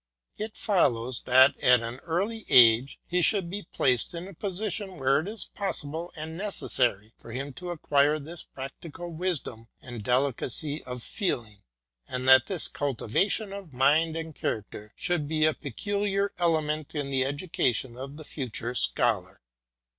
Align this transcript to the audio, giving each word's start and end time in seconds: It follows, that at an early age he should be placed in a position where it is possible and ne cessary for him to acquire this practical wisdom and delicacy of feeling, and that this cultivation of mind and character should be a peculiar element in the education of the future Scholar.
It 0.35 0.57
follows, 0.57 1.21
that 1.25 1.55
at 1.59 1.81
an 1.81 1.97
early 1.97 2.43
age 2.49 2.99
he 3.05 3.21
should 3.21 3.51
be 3.51 3.67
placed 3.71 4.15
in 4.15 4.27
a 4.27 4.33
position 4.33 4.97
where 4.97 5.19
it 5.19 5.27
is 5.27 5.45
possible 5.45 6.11
and 6.15 6.35
ne 6.35 6.45
cessary 6.47 7.11
for 7.17 7.31
him 7.31 7.53
to 7.61 7.69
acquire 7.69 8.17
this 8.17 8.43
practical 8.43 9.11
wisdom 9.13 9.67
and 9.79 10.01
delicacy 10.03 10.83
of 10.85 11.03
feeling, 11.03 11.61
and 12.07 12.27
that 12.27 12.47
this 12.47 12.67
cultivation 12.67 13.53
of 13.53 13.73
mind 13.73 14.17
and 14.17 14.33
character 14.33 14.91
should 14.95 15.27
be 15.27 15.45
a 15.45 15.53
peculiar 15.53 16.33
element 16.39 16.95
in 16.95 17.11
the 17.11 17.23
education 17.23 17.95
of 17.95 18.17
the 18.17 18.23
future 18.25 18.73
Scholar. 18.73 19.39